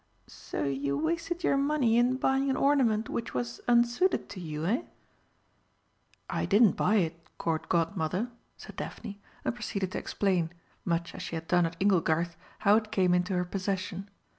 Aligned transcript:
"So 0.25 0.63
you 0.63 0.97
wasted 0.97 1.43
your 1.43 1.57
money 1.57 1.95
in 1.95 2.15
buying 2.15 2.49
an 2.49 2.55
ornament 2.55 3.07
which 3.07 3.35
was 3.35 3.61
unsuited 3.67 4.29
to 4.29 4.39
you, 4.39 4.65
eh?" 4.65 4.81
"I 6.27 6.47
didn't 6.47 6.71
buy 6.71 6.95
it, 6.95 7.15
Court 7.37 7.69
Godmother," 7.69 8.31
said 8.57 8.77
Daphne, 8.77 9.21
and 9.45 9.53
proceeded 9.53 9.91
to 9.91 9.99
explain 9.99 10.53
much 10.85 11.13
as 11.13 11.21
she 11.21 11.35
had 11.35 11.47
done 11.47 11.67
at 11.67 11.77
"Inglegarth" 11.79 12.35
how 12.65 12.77
it 12.77 12.91
came 12.91 13.13
into 13.13 13.35
her 13.35 13.45
possession. 13.45 14.09